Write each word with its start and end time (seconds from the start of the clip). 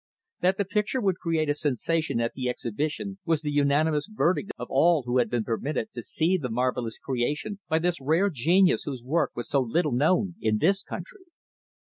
That 0.39 0.57
the 0.57 0.65
picture 0.65 0.99
would 0.99 1.17
create 1.19 1.47
a 1.47 1.53
sensation 1.53 2.19
at 2.19 2.33
the 2.33 2.49
exhibition, 2.49 3.19
was 3.23 3.41
the 3.43 3.51
unanimous 3.51 4.07
verdict 4.07 4.51
of 4.57 4.65
all 4.71 5.03
who 5.03 5.19
had 5.19 5.29
been 5.29 5.43
permitted 5.43 5.89
to 5.93 6.01
see 6.01 6.39
the 6.39 6.49
marvelous 6.49 6.97
creation 6.97 7.59
by 7.69 7.77
this 7.77 8.01
rare 8.01 8.31
genius 8.31 8.81
whose 8.85 9.03
work 9.03 9.29
was 9.35 9.47
so 9.47 9.61
little 9.61 9.91
known 9.91 10.33
in 10.41 10.57
this 10.57 10.81
country. 10.81 11.25